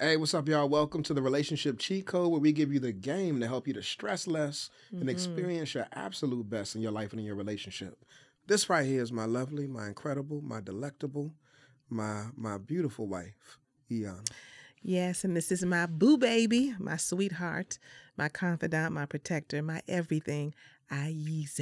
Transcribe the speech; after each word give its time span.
Hey, 0.00 0.16
what's 0.16 0.32
up, 0.34 0.46
y'all? 0.46 0.68
Welcome 0.68 1.02
to 1.04 1.14
the 1.14 1.22
Relationship 1.22 1.78
Cheat 1.78 2.06
Code, 2.06 2.30
where 2.30 2.40
we 2.40 2.52
give 2.52 2.72
you 2.72 2.78
the 2.78 2.92
game 2.92 3.40
to 3.40 3.48
help 3.48 3.66
you 3.66 3.74
to 3.74 3.82
stress 3.82 4.26
less 4.26 4.70
and 4.92 5.04
Mhm. 5.04 5.08
experience 5.08 5.74
your 5.74 5.86
absolute 5.92 6.48
best 6.48 6.76
in 6.76 6.82
your 6.82 6.92
life 6.92 7.12
and 7.12 7.18
in 7.20 7.26
your 7.26 7.34
relationship. 7.34 8.04
This 8.46 8.70
right 8.70 8.86
here 8.86 9.02
is 9.02 9.10
my 9.10 9.24
lovely, 9.24 9.66
my 9.66 9.88
incredible, 9.88 10.40
my 10.40 10.60
delectable, 10.60 11.34
my 11.88 12.26
my 12.36 12.58
beautiful 12.58 13.08
wife, 13.08 13.58
Eon. 13.90 14.22
Yes, 14.82 15.24
and 15.24 15.36
this 15.36 15.50
is 15.52 15.64
my 15.64 15.86
boo 15.86 16.16
baby, 16.16 16.74
my 16.78 16.96
sweetheart, 16.96 17.78
my 18.16 18.28
confidant, 18.28 18.92
my 18.94 19.06
protector, 19.06 19.62
my 19.62 19.82
everything, 19.88 20.54
Ayize. 20.90 21.60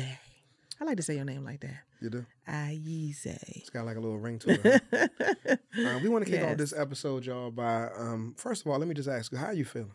I 0.80 0.84
like 0.84 0.98
to 0.98 1.02
say 1.02 1.16
your 1.16 1.24
name 1.24 1.44
like 1.44 1.60
that. 1.60 1.78
You 2.00 2.10
do? 2.10 2.27
Ayize. 2.48 3.27
It's 3.56 3.70
got 3.70 3.86
like 3.86 3.96
a 3.96 4.00
little 4.00 4.18
ring 4.18 4.38
to 4.41 4.50
it. 4.50 4.82
huh? 4.92 5.56
Uh, 5.88 5.98
we 6.02 6.08
want 6.08 6.24
to 6.27 6.30
kick 6.30 6.42
off 6.44 6.56
this 6.58 6.72
episode, 6.77 7.24
y'all, 7.24 7.50
by 7.50 7.88
um, 7.96 8.34
first 8.36 8.64
of 8.64 8.70
all, 8.70 8.78
let 8.78 8.86
me 8.86 8.94
just 8.94 9.08
ask 9.08 9.33
you, 9.33 9.38
how 9.38 9.50
you 9.50 9.64
feeling? 9.64 9.92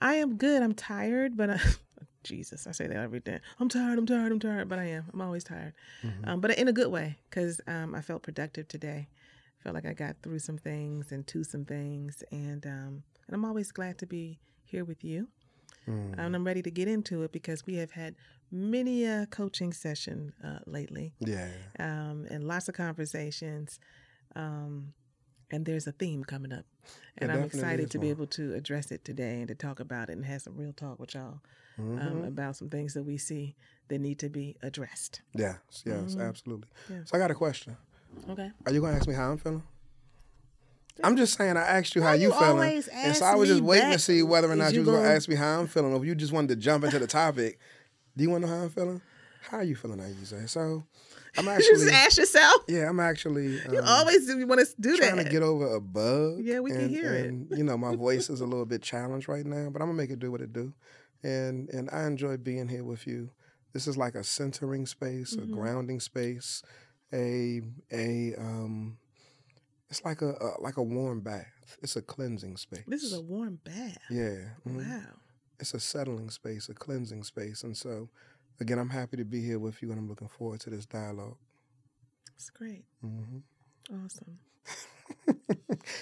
I 0.00 0.14
am 0.14 0.36
good. 0.36 0.62
I'm 0.62 0.72
tired, 0.74 1.36
but 1.36 1.50
I, 1.50 1.60
Jesus, 2.24 2.66
I 2.66 2.72
say 2.72 2.86
that 2.86 2.96
every 2.96 3.20
day. 3.20 3.38
I'm 3.58 3.68
tired. 3.68 3.98
I'm 3.98 4.06
tired. 4.06 4.32
I'm 4.32 4.40
tired, 4.40 4.68
but 4.68 4.78
I 4.78 4.84
am. 4.86 5.04
I'm 5.12 5.20
always 5.20 5.44
tired, 5.44 5.74
Mhm. 6.02 6.26
um, 6.28 6.40
but 6.40 6.56
in 6.58 6.68
a 6.68 6.72
good 6.72 6.88
way 6.90 7.18
because 7.28 7.60
um, 7.66 7.94
I 7.94 8.00
felt 8.00 8.22
productive 8.22 8.66
today. 8.68 9.08
Felt 9.62 9.74
like 9.74 9.86
I 9.86 9.92
got 9.92 10.16
through 10.22 10.38
some 10.38 10.56
things 10.58 11.12
and 11.12 11.26
to 11.28 11.44
some 11.44 11.64
things, 11.64 12.24
and 12.32 12.64
um, 12.66 13.02
and 13.26 13.34
I'm 13.34 13.44
always 13.44 13.72
glad 13.72 13.98
to 13.98 14.06
be 14.06 14.38
here 14.64 14.84
with 14.84 15.04
you. 15.04 15.28
Mm. 15.88 16.18
and 16.18 16.36
I'm 16.36 16.44
ready 16.44 16.60
to 16.62 16.70
get 16.70 16.88
into 16.88 17.22
it 17.22 17.32
because 17.32 17.64
we 17.66 17.76
have 17.76 17.92
had 17.92 18.14
many 18.50 19.06
a 19.06 19.26
coaching 19.30 19.72
session 19.72 20.34
uh, 20.44 20.58
lately 20.66 21.14
yeah. 21.20 21.48
um, 21.78 22.26
and 22.30 22.44
lots 22.44 22.68
of 22.68 22.74
conversations. 22.74 23.80
Um, 24.36 24.92
and 25.50 25.64
there's 25.64 25.86
a 25.86 25.92
theme 25.92 26.22
coming 26.22 26.52
up, 26.52 26.64
and 27.18 27.30
There 27.30 27.36
I'm 27.38 27.44
excited 27.44 27.90
to 27.90 27.98
be 27.98 28.10
able 28.10 28.26
to 28.28 28.54
address 28.54 28.92
it 28.92 29.04
today 29.04 29.40
and 29.40 29.48
to 29.48 29.54
talk 29.54 29.80
about 29.80 30.08
it 30.10 30.12
and 30.12 30.24
have 30.26 30.42
some 30.42 30.56
real 30.56 30.72
talk 30.72 31.00
with 31.00 31.14
y'all 31.14 31.40
um, 31.78 31.96
Mhm. 31.96 32.28
about 32.28 32.56
some 32.56 32.68
things 32.68 32.94
that 32.94 33.02
we 33.02 33.16
see 33.16 33.56
that 33.88 33.98
need 33.98 34.18
to 34.20 34.28
be 34.28 34.56
addressed. 34.62 35.22
Yes, 35.34 35.58
yes, 35.84 36.14
Mhm. 36.14 36.28
absolutely. 36.28 36.68
Yeah. 36.88 37.04
So 37.04 37.16
I 37.16 37.18
got 37.18 37.30
a 37.30 37.34
question. 37.34 37.76
Okay. 38.28 38.50
Are 38.66 38.72
you 38.72 38.80
gonna 38.80 38.96
ask 38.96 39.08
me 39.08 39.14
how 39.14 39.30
I'm 39.30 39.38
feeling? 39.38 39.62
I'm 41.02 41.16
just 41.16 41.36
saying. 41.36 41.56
I 41.56 41.62
asked 41.62 41.94
you 41.94 42.02
how 42.02 42.12
you 42.12 42.28
you 42.28 42.32
feeling, 42.38 42.82
and 42.92 43.16
so 43.16 43.24
I 43.24 43.34
was 43.34 43.48
just 43.48 43.62
waiting 43.62 43.90
to 43.92 43.98
see 43.98 44.22
whether 44.22 44.50
or 44.50 44.56
not 44.56 44.72
you 44.72 44.80
you 44.80 44.80
was 44.80 44.88
gonna 44.90 45.02
gonna- 45.02 45.14
ask 45.14 45.28
me 45.28 45.34
how 45.34 45.60
I'm 45.60 45.66
feeling, 45.66 45.92
or 45.92 45.96
if 45.96 46.04
you 46.04 46.14
just 46.14 46.32
wanted 46.32 46.48
to 46.48 46.56
jump 46.56 46.84
into 46.84 46.98
the 46.98 47.06
topic. 47.06 47.58
Do 48.16 48.24
you 48.24 48.30
want 48.30 48.44
to 48.44 48.50
know 48.50 48.56
how 48.56 48.62
I'm 48.64 48.70
feeling? 48.70 49.00
How 49.42 49.58
are 49.58 49.62
you 49.64 49.74
feeling, 49.76 49.98
Ayize? 50.00 50.48
So 50.50 50.84
I'm 51.38 51.44
You 51.46 51.50
actually, 51.52 51.68
just 51.84 51.92
ask 51.92 52.18
yourself. 52.18 52.62
yeah, 52.68 52.88
I'm 52.88 53.00
actually. 53.00 53.58
You 53.72 53.80
always 53.82 54.26
do, 54.26 54.38
you 54.38 54.46
want 54.46 54.60
to 54.60 54.66
do 54.78 54.96
trying 54.96 55.10
that. 55.10 55.14
Trying 55.14 55.24
to 55.26 55.30
get 55.30 55.42
over 55.42 55.74
a 55.74 55.80
bug. 55.80 56.40
Yeah, 56.40 56.58
we 56.60 56.70
can 56.72 56.80
and- 56.82 56.90
hear 56.90 57.14
it. 57.14 57.56
You 57.56 57.64
know, 57.64 57.78
my 57.78 57.96
voice 57.96 58.28
is 58.28 58.40
a 58.42 58.46
little 58.46 58.66
bit 58.66 58.82
challenged 58.82 59.28
right 59.28 59.46
now, 59.46 59.70
but 59.70 59.80
I'm 59.80 59.88
gonna 59.88 59.96
make 59.96 60.10
it 60.10 60.18
do 60.18 60.30
what 60.30 60.42
it 60.42 60.52
do, 60.52 60.74
and 61.22 61.68
and 61.70 61.88
I 61.90 62.04
enjoy 62.06 62.36
being 62.36 62.68
here 62.68 62.84
with 62.84 63.06
you. 63.06 63.30
This 63.72 63.86
is 63.86 63.96
like 63.96 64.16
a 64.16 64.24
centering 64.24 64.84
space, 64.84 65.34
Mhm. 65.36 65.44
a 65.44 65.46
grounding 65.46 66.00
space, 66.00 66.62
a 67.12 67.60
a 67.92 68.34
um, 68.38 68.96
it's 69.88 70.04
like 70.04 70.22
a, 70.22 70.30
a 70.30 70.60
like 70.60 70.76
a 70.76 70.82
warm 70.82 71.20
bath. 71.20 71.76
It's 71.82 71.96
a 71.96 72.02
cleansing 72.02 72.56
space. 72.56 72.84
this 72.86 73.02
is 73.02 73.12
a 73.12 73.20
warm 73.20 73.60
bath. 73.64 73.98
yeah. 74.10 74.50
mhm. 74.68 74.76
Wow. 74.76 75.00
It's 75.58 75.74
a 75.74 75.80
settling 75.80 76.30
space, 76.30 76.68
a 76.68 76.74
cleansing 76.74 77.22
space, 77.24 77.62
and 77.64 77.76
so 77.76 78.08
again, 78.60 78.78
I'm 78.78 78.90
happy 78.90 79.16
to 79.18 79.24
be 79.24 79.42
here 79.44 79.58
with 79.58 79.82
you, 79.82 79.90
and 79.90 79.98
I'm 79.98 80.08
looking 80.08 80.28
forward 80.28 80.60
to 80.60 80.70
this 80.70 80.86
dialogue. 80.86 81.36
It's 82.36 82.50
great. 82.50 82.84
hmm 83.02 83.38
Awesome. 84.04 84.38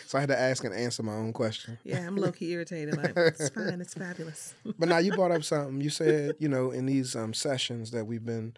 so 0.06 0.18
I 0.18 0.20
had 0.20 0.28
to 0.28 0.38
ask 0.38 0.62
and 0.64 0.74
answer 0.74 1.02
my 1.02 1.14
own 1.14 1.32
question. 1.32 1.78
Yeah, 1.84 2.06
I'm 2.06 2.16
low 2.16 2.32
key 2.32 2.52
irritated. 2.52 2.96
Like, 2.96 3.12
it's 3.16 3.48
fine. 3.50 3.80
It's 3.80 3.94
fabulous. 3.94 4.54
But 4.78 4.88
now 4.88 4.98
you 4.98 5.12
brought 5.12 5.30
up 5.32 5.42
something. 5.42 5.80
You 5.80 5.90
said, 5.90 6.34
you 6.38 6.48
know, 6.48 6.70
in 6.70 6.86
these 6.86 7.16
um, 7.16 7.32
sessions 7.32 7.90
that 7.92 8.04
we've 8.04 8.24
been 8.24 8.54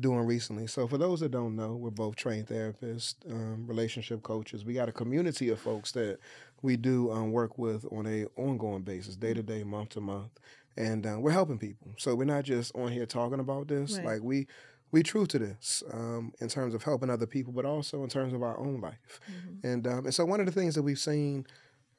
doing 0.00 0.20
recently. 0.20 0.66
So 0.66 0.86
for 0.86 0.98
those 0.98 1.20
that 1.20 1.30
don't 1.30 1.54
know, 1.54 1.74
we're 1.74 1.90
both 1.90 2.16
trained 2.16 2.48
therapists, 2.48 3.14
um, 3.30 3.66
relationship 3.66 4.22
coaches. 4.22 4.64
We 4.64 4.74
got 4.74 4.88
a 4.88 4.92
community 4.92 5.48
of 5.50 5.60
folks 5.60 5.92
that 5.92 6.18
we 6.62 6.76
do 6.76 7.10
um, 7.12 7.32
work 7.32 7.58
with 7.58 7.84
on 7.92 8.06
a 8.06 8.26
ongoing 8.36 8.82
basis, 8.82 9.16
day 9.16 9.34
to 9.34 9.42
day, 9.42 9.64
month 9.64 9.90
to 9.90 10.00
month, 10.00 10.38
and 10.76 11.06
uh, 11.06 11.16
we're 11.18 11.32
helping 11.32 11.58
people. 11.58 11.92
So 11.98 12.14
we're 12.14 12.24
not 12.24 12.44
just 12.44 12.74
on 12.74 12.90
here 12.90 13.06
talking 13.06 13.40
about 13.40 13.68
this. 13.68 13.96
Right. 13.96 14.06
Like 14.06 14.22
we 14.22 14.46
we 14.92 15.02
true 15.02 15.26
to 15.26 15.38
this 15.38 15.82
um, 15.92 16.32
in 16.40 16.48
terms 16.48 16.74
of 16.74 16.82
helping 16.82 17.08
other 17.10 17.26
people, 17.26 17.52
but 17.52 17.64
also 17.64 18.02
in 18.02 18.10
terms 18.10 18.32
of 18.34 18.42
our 18.42 18.58
own 18.58 18.80
life. 18.80 19.20
Mhm. 19.30 19.64
And 19.64 19.86
um, 19.86 20.04
and 20.04 20.14
so 20.14 20.24
one 20.24 20.40
of 20.40 20.46
the 20.46 20.52
things 20.52 20.74
that 20.74 20.82
we've 20.82 20.98
seen 20.98 21.46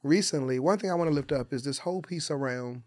recently, 0.03 0.59
one 0.59 0.77
thing 0.77 0.91
I 0.91 0.95
want 0.95 1.09
to 1.09 1.15
lift 1.15 1.31
up 1.31 1.53
is 1.53 1.63
this 1.63 1.79
whole 1.79 2.01
piece 2.01 2.29
around 2.29 2.83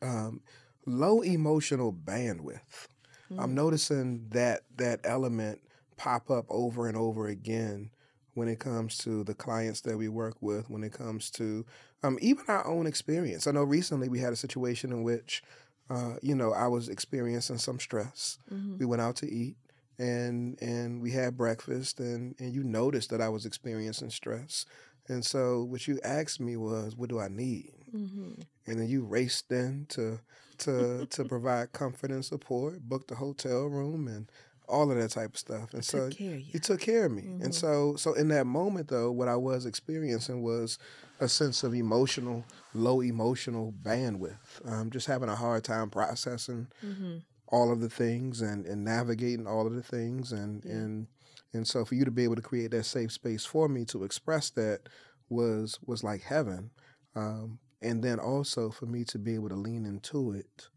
um, 0.00 0.40
low 0.86 1.20
emotional 1.20 1.92
bandwidth. 1.92 2.88
I'm 3.38 3.50
Mm. 3.50 3.54
noticing 3.54 4.28
that 4.30 4.62
that 4.76 5.00
element 5.04 5.60
pop 5.96 6.30
up 6.30 6.46
over 6.48 6.86
and 6.88 6.96
over 6.96 7.26
again 7.28 7.90
when 8.34 8.48
it 8.48 8.58
comes 8.58 8.96
to 8.98 9.24
the 9.24 9.34
clients 9.34 9.82
that 9.82 9.96
we 9.98 10.08
work 10.08 10.36
with, 10.40 10.70
when 10.70 10.82
it 10.82 10.92
comes 10.92 11.30
to 11.32 11.64
um, 12.02 12.18
even 12.20 12.44
our 12.48 12.66
own 12.66 12.86
experience. 12.86 13.46
I 13.46 13.52
know 13.52 13.62
recently 13.64 14.08
we 14.08 14.18
had 14.20 14.32
a 14.32 14.36
situation 14.36 14.90
in 14.90 15.02
which, 15.02 15.42
uh, 15.90 16.14
you 16.22 16.34
know, 16.34 16.52
I 16.52 16.66
was 16.68 16.88
experiencing 16.88 17.58
some 17.58 17.78
stress. 17.78 18.38
Mhm. 18.50 18.78
We 18.78 18.86
went 18.86 19.02
out 19.02 19.16
to 19.16 19.30
eat 19.30 19.56
and 19.98 20.60
and 20.62 21.02
we 21.02 21.10
had 21.12 21.36
breakfast 21.36 22.00
and 22.00 22.34
and 22.38 22.52
you 22.54 22.64
noticed 22.64 23.10
that 23.10 23.20
I 23.20 23.28
was 23.28 23.44
experiencing 23.46 24.10
stress. 24.10 24.64
And 25.08 25.24
so 25.24 25.62
what 25.64 25.86
you 25.88 25.98
asked 26.04 26.40
me 26.40 26.56
was, 26.56 26.96
what 26.96 27.08
do 27.10 27.18
I 27.20 27.28
need? 27.28 27.71
Mhm. 27.94 28.44
and 28.66 28.78
then 28.80 28.88
you 28.88 29.04
raced 29.04 29.50
in 29.52 29.86
to 29.90 30.20
to 30.58 31.06
to 31.06 31.24
provide 31.34 31.72
comfort 31.72 32.10
and 32.10 32.24
support, 32.24 32.80
booked 32.88 33.10
a 33.10 33.14
hotel 33.16 33.66
room 33.66 34.06
and 34.08 34.30
all 34.68 34.90
of 34.90 34.96
that 34.96 35.10
type 35.10 35.30
of 35.34 35.38
stuff. 35.38 35.74
And 35.74 35.84
so 35.84 36.08
Took 36.08 36.20
you. 36.20 36.30
you 36.52 36.60
took 36.60 36.80
care 36.80 37.06
of 37.06 37.12
me. 37.12 37.22
Mhm. 37.22 37.44
And 37.44 37.54
so 37.54 37.96
so 37.96 38.14
in 38.14 38.28
that 38.28 38.46
moment 38.46 38.88
though, 38.88 39.10
what 39.10 39.28
I 39.28 39.36
was 39.36 39.66
experiencing 39.66 40.42
was 40.42 40.78
a 41.20 41.28
sense 41.28 41.62
of 41.64 41.74
emotional, 41.74 42.44
low 42.72 43.00
emotional 43.02 43.72
bandwidth. 43.82 44.38
Um, 44.64 44.90
just 44.90 45.06
having 45.06 45.28
a 45.28 45.36
hard 45.36 45.64
time 45.64 45.90
processing 45.90 46.68
Mhm. 46.82 47.22
all 47.48 47.70
of 47.72 47.80
the 47.80 47.90
things 47.90 48.40
and, 48.40 48.64
and 48.64 48.82
navigating 48.84 49.46
all 49.46 49.66
of 49.66 49.74
the 49.74 49.82
things 49.82 50.32
and 50.32 50.64
Yeah. 50.64 50.72
and 50.72 51.06
and 51.54 51.66
so 51.68 51.84
for 51.84 51.94
you 51.96 52.04
to 52.06 52.10
be 52.10 52.24
able 52.24 52.36
to 52.36 52.40
create 52.42 52.70
that 52.70 52.84
safe 52.84 53.12
space 53.12 53.44
for 53.44 53.68
me 53.68 53.84
to 53.86 54.04
express 54.04 54.48
that 54.50 54.88
was 55.28 55.78
was 55.84 56.02
like 56.04 56.22
heaven 56.22 56.70
um, 57.14 57.58
and 57.82 58.02
then 58.02 58.18
also 58.18 58.70
for 58.70 58.86
me 58.86 59.04
to 59.04 59.18
be 59.18 59.34
able 59.34 59.48
to 59.48 59.56
lean 59.56 59.84
into 59.86 60.32
it 60.32 60.68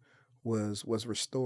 was 0.44 0.86
was 0.86 1.06
restored 1.06 1.36